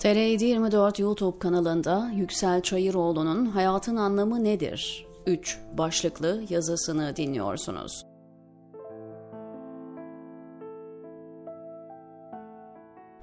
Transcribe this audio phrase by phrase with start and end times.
[0.00, 5.06] TR 24 YouTube kanalında Yüksel Çayıroğlu'nun Hayatın Anlamı Nedir?
[5.26, 8.06] 3 başlıklı yazısını dinliyorsunuz.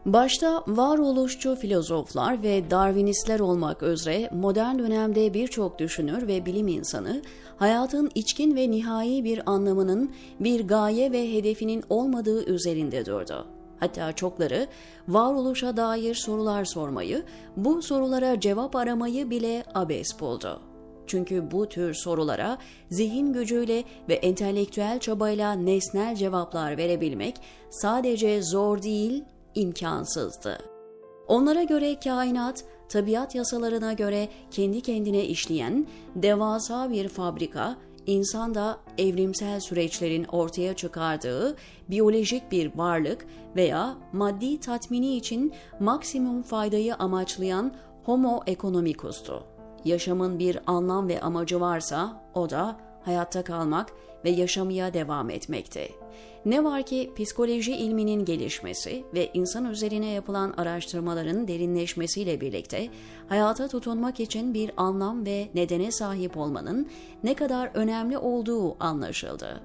[0.05, 7.21] Başta varoluşçu filozoflar ve Darwinistler olmak üzere modern dönemde birçok düşünür ve bilim insanı
[7.57, 13.56] hayatın içkin ve nihai bir anlamının bir gaye ve hedefinin olmadığı üzerinde durdu.
[13.79, 14.67] Hatta çokları
[15.07, 17.23] varoluşa dair sorular sormayı,
[17.57, 20.61] bu sorulara cevap aramayı bile abes buldu.
[21.07, 22.57] Çünkü bu tür sorulara
[22.89, 27.35] zihin gücüyle ve entelektüel çabayla nesnel cevaplar verebilmek
[27.69, 29.23] sadece zor değil,
[29.55, 30.57] imkansızdı.
[31.27, 37.77] Onlara göre kainat, tabiat yasalarına göre kendi kendine işleyen devasa bir fabrika,
[38.07, 41.55] insan da evrimsel süreçlerin ortaya çıkardığı
[41.89, 49.43] biyolojik bir varlık veya maddi tatmini için maksimum faydayı amaçlayan homo economicus'tu.
[49.85, 53.93] Yaşamın bir anlam ve amacı varsa o da hayatta kalmak
[54.25, 55.91] ve yaşamaya devam etmekti.
[56.45, 62.89] Ne var ki psikoloji ilminin gelişmesi ve insan üzerine yapılan araştırmaların derinleşmesiyle birlikte
[63.29, 66.87] hayata tutunmak için bir anlam ve nedene sahip olmanın
[67.23, 69.61] ne kadar önemli olduğu anlaşıldı.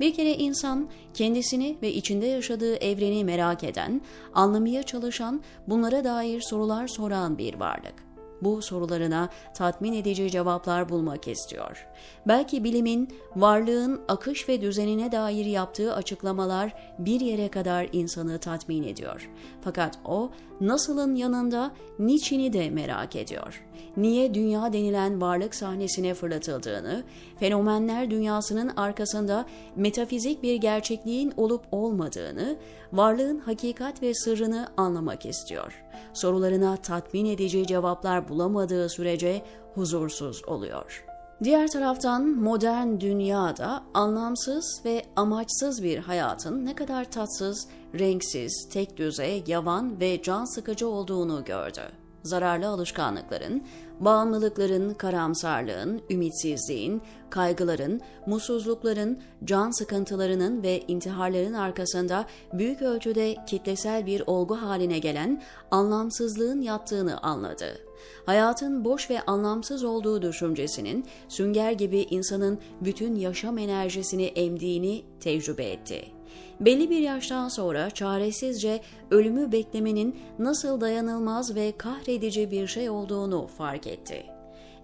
[0.00, 4.00] Bir kere insan kendisini ve içinde yaşadığı evreni merak eden,
[4.34, 11.86] anlamaya çalışan, bunlara dair sorular soran bir varlık bu sorularına tatmin edici cevaplar bulmak istiyor.
[12.28, 19.30] Belki bilimin, varlığın akış ve düzenine dair yaptığı açıklamalar bir yere kadar insanı tatmin ediyor.
[19.60, 23.64] Fakat o, nasılın yanında niçini de merak ediyor.
[23.96, 27.04] Niye dünya denilen varlık sahnesine fırlatıldığını,
[27.38, 29.46] fenomenler dünyasının arkasında
[29.76, 32.56] metafizik bir gerçekliğin olup olmadığını,
[32.92, 35.84] varlığın hakikat ve sırrını anlamak istiyor.
[36.12, 39.42] Sorularına tatmin edici cevaplar bulamadığı sürece
[39.74, 41.04] huzursuz oluyor.
[41.44, 49.42] Diğer taraftan modern dünyada anlamsız ve amaçsız bir hayatın ne kadar tatsız, renksiz, tek düze,
[49.46, 52.03] yavan ve can sıkıcı olduğunu gördü.
[52.24, 53.62] Zararlı alışkanlıkların,
[54.00, 64.54] bağımlılıkların, karamsarlığın, ümitsizliğin, kaygıların, mutsuzlukların, can sıkıntılarının ve intiharların arkasında büyük ölçüde kitlesel bir olgu
[64.54, 67.78] haline gelen anlamsızlığın yattığını anladı.
[68.26, 76.13] Hayatın boş ve anlamsız olduğu düşüncesinin sünger gibi insanın bütün yaşam enerjisini emdiğini tecrübe etti
[76.60, 78.80] belli bir yaştan sonra çaresizce
[79.10, 84.26] ölümü beklemenin nasıl dayanılmaz ve kahredici bir şey olduğunu fark etti.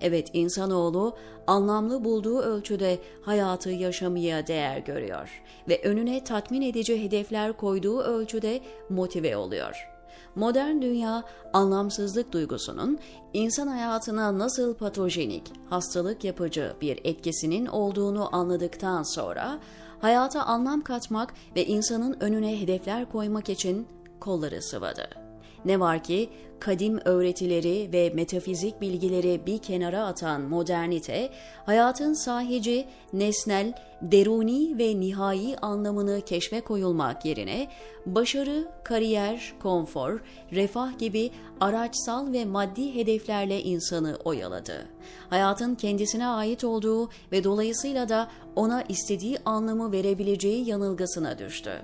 [0.01, 8.01] Evet insanoğlu anlamlı bulduğu ölçüde hayatı yaşamaya değer görüyor ve önüne tatmin edici hedefler koyduğu
[8.01, 9.87] ölçüde motive oluyor.
[10.34, 12.99] Modern dünya anlamsızlık duygusunun
[13.33, 19.61] insan hayatına nasıl patojenik, hastalık yapıcı bir etkisinin olduğunu anladıktan sonra
[20.00, 23.88] hayata anlam katmak ve insanın önüne hedefler koymak için
[24.21, 25.30] kolları sıvadı.
[25.65, 31.31] Ne var ki kadim öğretileri ve metafizik bilgileri bir kenara atan modernite,
[31.66, 33.72] hayatın sahici, nesnel,
[34.03, 37.69] deruni ve nihai anlamını keşfe koyulmak yerine
[38.06, 40.21] başarı, kariyer, konfor,
[40.53, 44.87] refah gibi araçsal ve maddi hedeflerle insanı oyaladı.
[45.31, 51.82] Hayatın kendisine ait olduğu ve dolayısıyla da ona istediği anlamı verebileceği yanılgısına düştü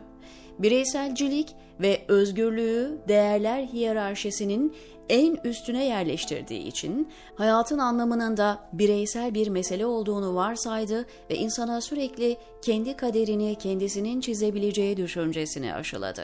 [0.58, 4.76] bireyselcilik ve özgürlüğü değerler hiyerarşisinin
[5.08, 12.36] en üstüne yerleştirdiği için hayatın anlamının da bireysel bir mesele olduğunu varsaydı ve insana sürekli
[12.62, 16.22] kendi kaderini kendisinin çizebileceği düşüncesini aşıladı.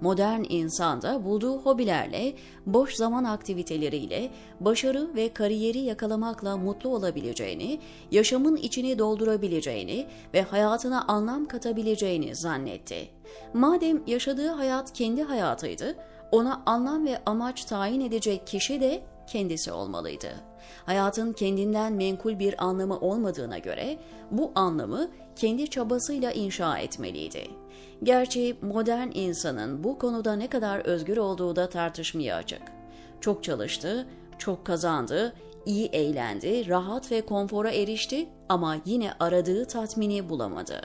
[0.00, 2.34] Modern insan da bulduğu hobilerle,
[2.66, 4.30] boş zaman aktiviteleriyle,
[4.60, 7.80] başarı ve kariyeri yakalamakla mutlu olabileceğini,
[8.10, 13.08] yaşamın içini doldurabileceğini ve hayatına anlam katabileceğini zannetti.
[13.54, 15.96] Madem yaşadığı hayat kendi hayatıydı,
[16.34, 20.28] ona anlam ve amaç tayin edecek kişi de kendisi olmalıydı.
[20.86, 23.98] Hayatın kendinden menkul bir anlamı olmadığına göre
[24.30, 27.48] bu anlamı kendi çabasıyla inşa etmeliydi.
[28.02, 32.62] Gerçi modern insanın bu konuda ne kadar özgür olduğu da tartışmaya açık.
[33.20, 34.06] Çok çalıştı,
[34.38, 35.34] çok kazandı,
[35.66, 40.80] iyi eğlendi, rahat ve konfora erişti ama yine aradığı tatmini bulamadı.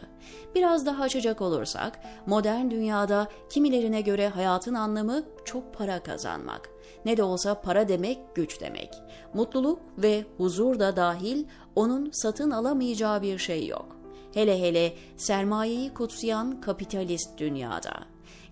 [0.55, 6.69] Biraz daha açacak olursak, modern dünyada kimilerine göre hayatın anlamı çok para kazanmak.
[7.05, 8.89] Ne de olsa para demek güç demek.
[9.33, 11.45] Mutluluk ve huzur da dahil
[11.75, 13.95] onun satın alamayacağı bir şey yok.
[14.33, 17.93] Hele hele sermayeyi kutsayan kapitalist dünyada.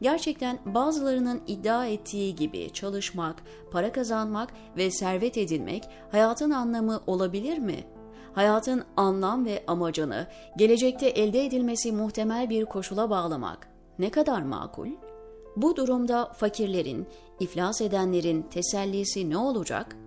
[0.01, 7.83] Gerçekten bazılarının iddia ettiği gibi çalışmak, para kazanmak ve servet edinmek hayatın anlamı olabilir mi?
[8.33, 10.27] Hayatın anlam ve amacını
[10.57, 13.67] gelecekte elde edilmesi muhtemel bir koşula bağlamak
[13.99, 14.87] ne kadar makul?
[15.55, 17.07] Bu durumda fakirlerin,
[17.39, 19.97] iflas edenlerin tesellisi ne olacak?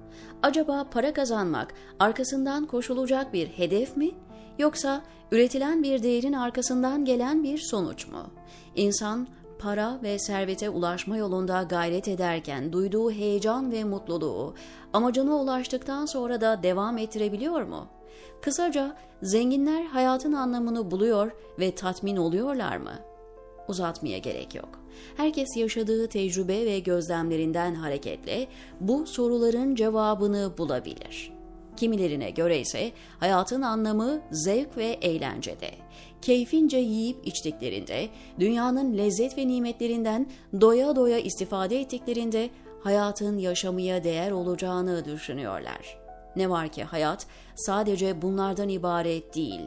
[0.42, 4.10] Acaba para kazanmak arkasından koşulacak bir hedef mi
[4.58, 5.02] yoksa
[5.32, 8.30] üretilen bir değerin arkasından gelen bir sonuç mu?
[8.74, 9.28] İnsan
[9.60, 14.54] para ve servete ulaşma yolunda gayret ederken duyduğu heyecan ve mutluluğu
[14.92, 17.86] amacına ulaştıktan sonra da devam ettirebiliyor mu?
[18.42, 22.94] Kısaca zenginler hayatın anlamını buluyor ve tatmin oluyorlar mı?
[23.68, 24.68] Uzatmaya gerek yok.
[25.16, 28.48] Herkes yaşadığı tecrübe ve gözlemlerinden hareketle
[28.80, 31.39] bu soruların cevabını bulabilir.
[31.80, 35.70] Kimilerine göre ise hayatın anlamı zevk ve eğlencede.
[36.22, 38.08] Keyfince yiyip içtiklerinde,
[38.40, 40.26] dünyanın lezzet ve nimetlerinden
[40.60, 42.50] doya doya istifade ettiklerinde
[42.84, 45.99] hayatın yaşamaya değer olacağını düşünüyorlar.
[46.36, 49.60] Ne var ki hayat sadece bunlardan ibaret değil.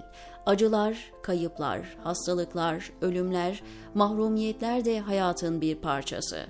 [0.46, 3.64] Acılar, kayıplar, hastalıklar, ölümler,
[3.94, 6.46] mahrumiyetler de hayatın bir parçası.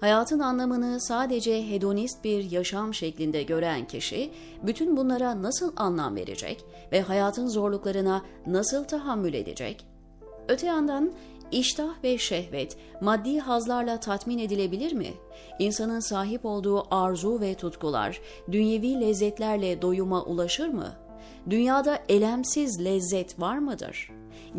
[0.00, 4.30] Hayatın anlamını sadece hedonist bir yaşam şeklinde gören kişi,
[4.62, 9.86] bütün bunlara nasıl anlam verecek ve hayatın zorluklarına nasıl tahammül edecek?
[10.48, 11.12] Öte yandan
[11.52, 15.14] İştah ve şehvet maddi hazlarla tatmin edilebilir mi?
[15.58, 18.20] İnsanın sahip olduğu arzu ve tutkular
[18.52, 20.92] dünyevi lezzetlerle doyuma ulaşır mı?
[21.50, 24.10] Dünyada elemsiz lezzet var mıdır?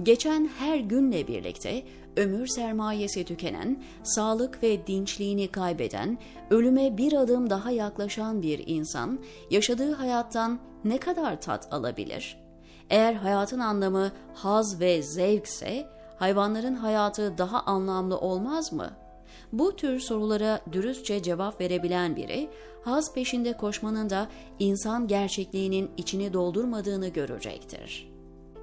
[0.03, 1.83] Geçen her günle birlikte
[2.18, 6.18] ömür sermayesi tükenen, sağlık ve dinçliğini kaybeden,
[6.50, 9.19] ölüme bir adım daha yaklaşan bir insan
[9.51, 12.38] yaşadığı hayattan ne kadar tat alabilir?
[12.89, 18.89] Eğer hayatın anlamı haz ve zevkse hayvanların hayatı daha anlamlı olmaz mı?
[19.54, 22.50] Bu tür sorulara dürüstçe cevap verebilen biri,
[22.83, 24.27] haz peşinde koşmanın da
[24.60, 28.12] insan gerçekliğinin içini doldurmadığını görecektir.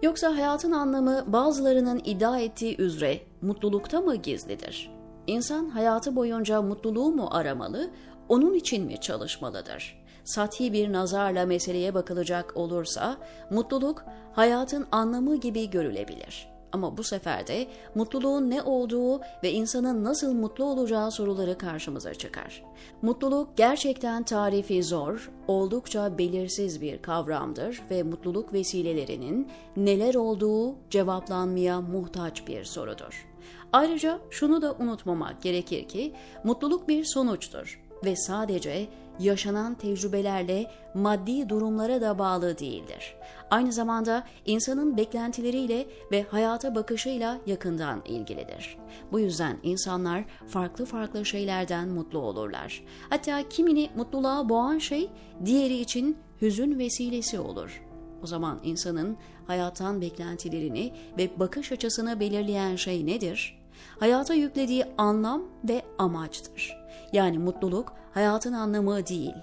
[0.03, 4.91] Yoksa hayatın anlamı bazılarının iddia ettiği üzere mutlulukta mı gizlidir?
[5.27, 7.91] İnsan hayatı boyunca mutluluğu mu aramalı,
[8.29, 10.07] onun için mi çalışmalıdır?
[10.25, 13.17] Sathi bir nazarla meseleye bakılacak olursa,
[13.51, 20.35] mutluluk hayatın anlamı gibi görülebilir.'' Ama bu sefer de mutluluğun ne olduğu ve insanın nasıl
[20.35, 22.65] mutlu olacağı soruları karşımıza çıkar.
[23.03, 32.47] Mutluluk gerçekten tarifi zor, oldukça belirsiz bir kavramdır ve mutluluk vesilelerinin neler olduğu cevaplanmaya muhtaç
[32.47, 33.27] bir sorudur.
[33.73, 36.13] Ayrıca şunu da unutmamak gerekir ki
[36.45, 38.87] mutluluk bir sonuçtur ve sadece
[39.19, 43.17] yaşanan tecrübelerle maddi durumlara da bağlı değildir.
[43.51, 48.79] Aynı zamanda insanın beklentileriyle ve hayata bakışıyla yakından ilgilidir.
[49.13, 52.85] Bu yüzden insanlar farklı farklı şeylerden mutlu olurlar.
[53.11, 55.11] Hatta kimini mutluluğa boğan şey
[55.45, 57.83] diğeri için hüzün vesilesi olur.
[58.23, 59.17] O zaman insanın
[59.47, 63.59] hayattan beklentilerini ve bakış açısını belirleyen şey nedir?
[64.01, 66.77] Hayata yüklediği anlam ve amaçtır.
[67.13, 69.35] Yani mutluluk hayatın anlamı değil.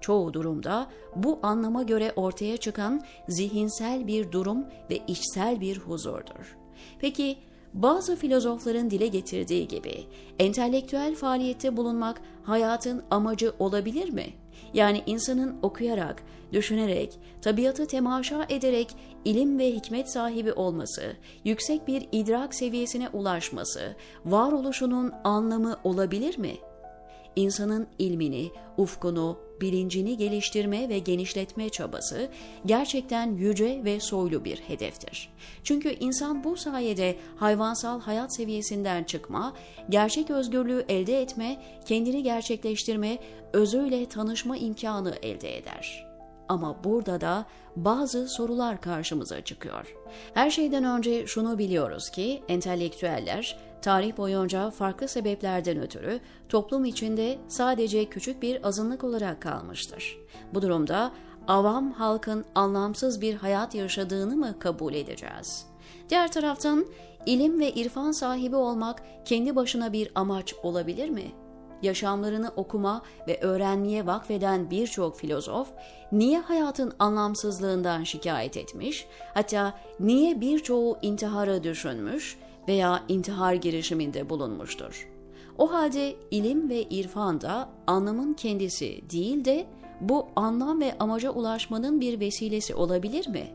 [0.00, 6.56] Çoğu durumda bu anlama göre ortaya çıkan zihinsel bir durum ve içsel bir huzurdur.
[6.98, 7.38] Peki
[7.74, 10.04] bazı filozofların dile getirdiği gibi
[10.38, 14.26] entelektüel faaliyette bulunmak hayatın amacı olabilir mi?
[14.74, 22.54] Yani insanın okuyarak, düşünerek, tabiatı temaşa ederek ilim ve hikmet sahibi olması, yüksek bir idrak
[22.54, 26.69] seviyesine ulaşması, varoluşunun anlamı olabilir mi?''
[27.36, 32.28] İnsanın ilmini, ufkunu, bilincini geliştirme ve genişletme çabası
[32.66, 35.32] gerçekten yüce ve soylu bir hedeftir.
[35.64, 39.52] Çünkü insan bu sayede hayvansal hayat seviyesinden çıkma,
[39.88, 43.18] gerçek özgürlüğü elde etme, kendini gerçekleştirme,
[43.52, 46.09] özüyle tanışma imkanı elde eder.
[46.50, 47.44] Ama burada da
[47.76, 49.96] bazı sorular karşımıza çıkıyor.
[50.34, 58.04] Her şeyden önce şunu biliyoruz ki entelektüeller tarih boyunca farklı sebeplerden ötürü toplum içinde sadece
[58.04, 60.18] küçük bir azınlık olarak kalmıştır.
[60.54, 61.12] Bu durumda
[61.48, 65.66] avam halkın anlamsız bir hayat yaşadığını mı kabul edeceğiz?
[66.08, 66.86] Diğer taraftan
[67.26, 71.32] ilim ve irfan sahibi olmak kendi başına bir amaç olabilir mi?
[71.82, 75.68] Yaşamlarını okuma ve öğrenmeye vakfeden birçok filozof
[76.12, 85.08] niye hayatın anlamsızlığından şikayet etmiş, hatta niye birçoğu intihara düşünmüş veya intihar girişiminde bulunmuştur.
[85.58, 89.66] O halde ilim ve irfan da anlamın kendisi değil de
[90.00, 93.46] bu anlam ve amaca ulaşmanın bir vesilesi olabilir mi?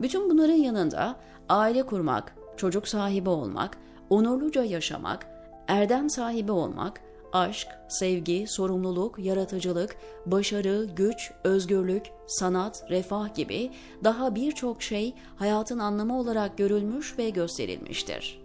[0.00, 1.16] Bütün bunların yanında
[1.48, 3.78] aile kurmak, çocuk sahibi olmak,
[4.10, 5.26] onurluca yaşamak,
[5.68, 7.00] erdem sahibi olmak,
[7.34, 13.70] aşk, sevgi, sorumluluk, yaratıcılık, başarı, güç, özgürlük, sanat, refah gibi
[14.04, 18.44] daha birçok şey hayatın anlamı olarak görülmüş ve gösterilmiştir.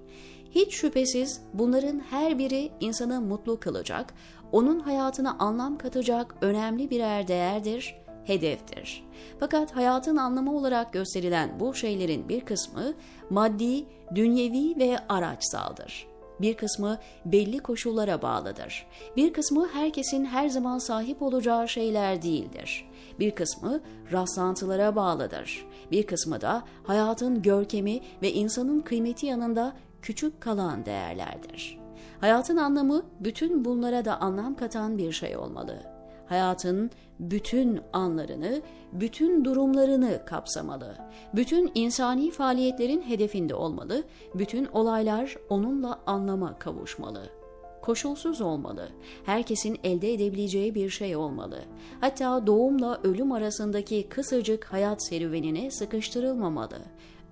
[0.52, 4.14] Hiç şüphesiz bunların her biri insanı mutlu kılacak,
[4.52, 9.04] onun hayatına anlam katacak önemli birer değerdir, hedeftir.
[9.40, 12.94] Fakat hayatın anlamı olarak gösterilen bu şeylerin bir kısmı
[13.30, 16.08] maddi, dünyevi ve araçsaldır.
[16.42, 18.88] Bir kısmı belli koşullara bağlıdır.
[19.18, 22.90] Bir kısmı herkesin her zaman sahip olacağı şeyler değildir.
[23.20, 23.82] Bir kısmı
[24.12, 25.66] rastlantılara bağlıdır.
[25.92, 31.80] Bir kısmı da hayatın görkemi ve insanın kıymeti yanında küçük kalan değerlerdir.
[32.22, 35.99] Hayatın anlamı bütün bunlara da anlam katan bir şey olmalı.
[36.30, 40.96] Hayatın bütün anlarını, bütün durumlarını kapsamalı.
[41.34, 44.04] Bütün insani faaliyetlerin hedefinde olmalı,
[44.36, 47.40] bütün olaylar onunla anlama kavuşmalı
[47.82, 48.90] koşulsuz olmalı.
[49.26, 51.60] Herkesin elde edebileceği bir şey olmalı.
[52.02, 56.80] Hatta doğumla ölüm arasındaki kısacık hayat serüvenine sıkıştırılmamalı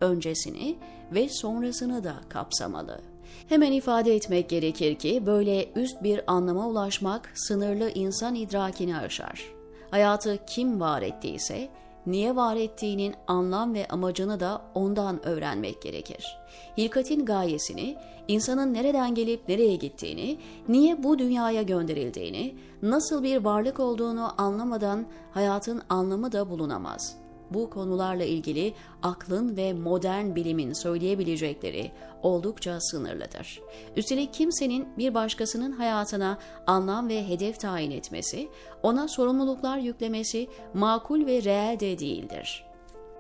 [0.01, 0.77] öncesini
[1.11, 3.01] ve sonrasını da kapsamalı.
[3.49, 9.45] Hemen ifade etmek gerekir ki böyle üst bir anlama ulaşmak sınırlı insan idrakini aşar.
[9.91, 11.69] Hayatı kim var ettiyse
[12.07, 16.37] niye var ettiğinin anlam ve amacını da ondan öğrenmek gerekir.
[16.77, 24.41] Hilkatin gayesini, insanın nereden gelip nereye gittiğini, niye bu dünyaya gönderildiğini, nasıl bir varlık olduğunu
[24.41, 28.73] anlamadan hayatın anlamı da bulunamaz bu konularla ilgili
[29.03, 31.91] aklın ve modern bilimin söyleyebilecekleri
[32.23, 33.61] oldukça sınırlıdır.
[33.95, 36.37] Üstelik kimsenin bir başkasının hayatına
[36.67, 38.49] anlam ve hedef tayin etmesi,
[38.83, 42.65] ona sorumluluklar yüklemesi makul ve reel de değildir.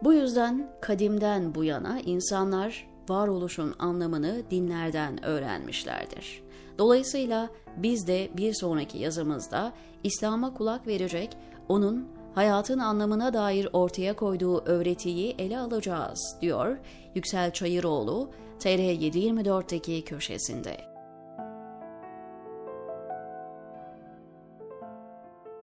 [0.03, 6.41] Bu yüzden kadimden bu yana insanlar varoluşun anlamını dinlerden öğrenmişlerdir.
[6.77, 11.37] Dolayısıyla biz de bir sonraki yazımızda İslam'a kulak verecek,
[11.69, 12.07] onun
[12.37, 16.77] hayatın anlamına dair ortaya koyduğu öğretiyi ele alacağız, diyor
[17.15, 20.96] Yüksel Çayıroğlu, TR724'deki köşesinde.